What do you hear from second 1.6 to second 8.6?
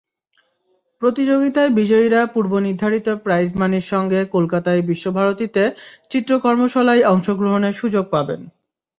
বিজয়ীরা পূর্বনির্ধারিত প্রাইজ মানির সঙ্গে কলকাতায় রবীন্দ্রভারতীতে চিত্রকর্মশালায় অংশগ্রহণের সুযোগ পাবেন।